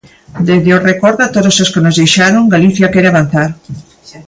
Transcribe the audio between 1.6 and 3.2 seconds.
os que nos deixaron, Galicia quere